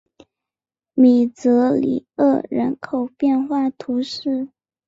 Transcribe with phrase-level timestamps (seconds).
[0.95, 4.49] 米泽里厄人口变化图示